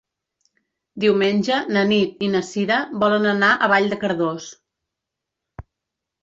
Diumenge 1.03 1.59
na 1.77 1.83
Nit 1.91 2.23
i 2.27 2.29
na 2.37 2.41
Sira 2.47 2.79
volen 3.05 3.29
anar 3.33 3.51
a 3.53 3.69
Vall 3.75 3.87
de 3.93 4.01
Cardós. 4.05 4.49